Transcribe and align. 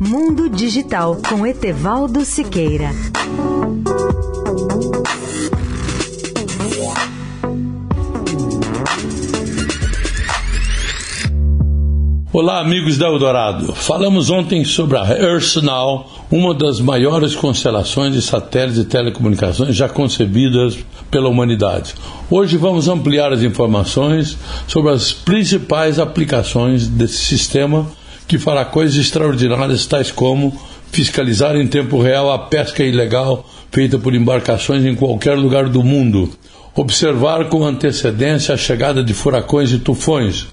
Mundo 0.00 0.48
Digital 0.48 1.16
com 1.28 1.46
Etevaldo 1.46 2.24
Siqueira. 2.24 2.90
Olá, 12.32 12.60
amigos 12.60 12.98
da 12.98 13.06
Eldorado. 13.06 13.72
Falamos 13.74 14.28
ontem 14.28 14.64
sobre 14.64 14.98
a 14.98 15.04
Earth 15.04 15.56
Now, 15.62 16.10
uma 16.30 16.52
das 16.52 16.80
maiores 16.80 17.36
constelações 17.36 18.12
de 18.12 18.20
satélites 18.20 18.82
de 18.82 18.84
telecomunicações 18.86 19.76
já 19.76 19.88
concebidas 19.88 20.76
pela 21.10 21.28
humanidade. 21.28 21.94
Hoje 22.28 22.56
vamos 22.56 22.88
ampliar 22.88 23.32
as 23.32 23.42
informações 23.42 24.36
sobre 24.66 24.90
as 24.90 25.12
principais 25.12 26.00
aplicações 26.00 26.88
desse 26.88 27.18
sistema 27.18 27.86
que 28.26 28.38
fará 28.38 28.64
coisas 28.64 28.96
extraordinárias, 28.96 29.86
tais 29.86 30.10
como 30.10 30.58
fiscalizar 30.92 31.56
em 31.56 31.66
tempo 31.66 32.00
real 32.00 32.32
a 32.32 32.38
pesca 32.38 32.82
ilegal 32.82 33.48
feita 33.70 33.98
por 33.98 34.14
embarcações 34.14 34.84
em 34.84 34.94
qualquer 34.94 35.36
lugar 35.36 35.68
do 35.68 35.82
mundo, 35.82 36.30
observar 36.74 37.48
com 37.48 37.64
antecedência 37.64 38.54
a 38.54 38.58
chegada 38.58 39.02
de 39.02 39.12
furacões 39.12 39.70
e 39.72 39.78
tufões. 39.78 40.46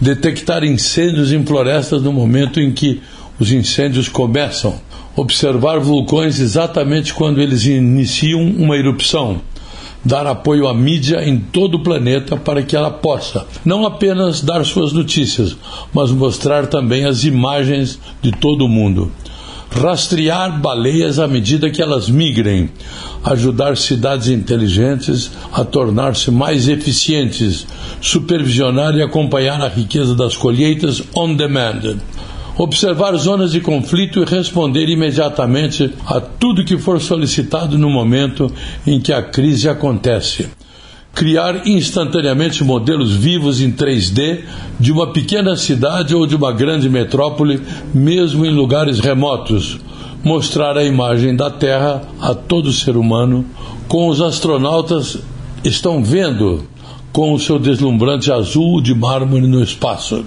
Detectar 0.00 0.64
incêndios 0.64 1.30
em 1.30 1.44
florestas 1.44 2.02
no 2.02 2.10
momento 2.10 2.58
em 2.58 2.72
que 2.72 3.02
os 3.38 3.52
incêndios 3.52 4.08
começam, 4.08 4.80
observar 5.14 5.78
vulcões 5.78 6.40
exatamente 6.40 7.12
quando 7.12 7.40
eles 7.40 7.66
iniciam 7.66 8.42
uma 8.42 8.78
erupção, 8.78 9.42
dar 10.04 10.26
apoio 10.26 10.66
à 10.66 10.74
mídia 10.74 11.28
em 11.28 11.38
todo 11.38 11.76
o 11.76 11.82
planeta 11.82 12.36
para 12.36 12.62
que 12.62 12.74
ela 12.74 12.90
possa 12.90 13.46
não 13.64 13.86
apenas 13.86 14.40
dar 14.40 14.64
suas 14.64 14.92
notícias, 14.92 15.56
mas 15.92 16.10
mostrar 16.10 16.66
também 16.66 17.04
as 17.04 17.24
imagens 17.24 17.98
de 18.22 18.32
todo 18.32 18.64
o 18.64 18.68
mundo. 18.68 19.10
Rastrear 19.70 20.60
baleias 20.60 21.20
à 21.20 21.28
medida 21.28 21.70
que 21.70 21.80
elas 21.80 22.10
migrem, 22.10 22.68
ajudar 23.22 23.76
cidades 23.76 24.26
inteligentes 24.26 25.30
a 25.52 25.64
tornar-se 25.64 26.28
mais 26.30 26.66
eficientes, 26.66 27.66
supervisionar 28.00 28.96
e 28.96 29.02
acompanhar 29.02 29.60
a 29.60 29.68
riqueza 29.68 30.14
das 30.14 30.36
colheitas 30.36 31.02
on 31.14 31.36
demand. 31.36 31.98
Observar 32.62 33.16
zonas 33.16 33.52
de 33.52 33.60
conflito 33.62 34.20
e 34.20 34.24
responder 34.26 34.86
imediatamente 34.86 35.94
a 36.04 36.20
tudo 36.20 36.62
que 36.62 36.76
for 36.76 37.00
solicitado 37.00 37.78
no 37.78 37.88
momento 37.88 38.52
em 38.86 39.00
que 39.00 39.14
a 39.14 39.22
crise 39.22 39.66
acontece. 39.66 40.46
Criar 41.14 41.66
instantaneamente 41.66 42.62
modelos 42.62 43.12
vivos 43.12 43.62
em 43.62 43.72
3D 43.72 44.40
de 44.78 44.92
uma 44.92 45.10
pequena 45.10 45.56
cidade 45.56 46.14
ou 46.14 46.26
de 46.26 46.36
uma 46.36 46.52
grande 46.52 46.90
metrópole, 46.90 47.62
mesmo 47.94 48.44
em 48.44 48.50
lugares 48.50 49.00
remotos, 49.00 49.80
mostrar 50.22 50.76
a 50.76 50.84
imagem 50.84 51.34
da 51.34 51.48
Terra 51.48 52.02
a 52.20 52.34
todo 52.34 52.74
ser 52.74 52.94
humano, 52.94 53.42
com 53.88 54.06
os 54.06 54.20
astronautas 54.20 55.16
estão 55.64 56.04
vendo 56.04 56.64
com 57.10 57.32
o 57.32 57.40
seu 57.40 57.58
deslumbrante 57.58 58.30
azul 58.30 58.82
de 58.82 58.94
mármore 58.94 59.46
no 59.46 59.62
espaço. 59.62 60.26